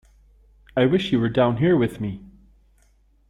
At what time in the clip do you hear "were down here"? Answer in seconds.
1.19-1.77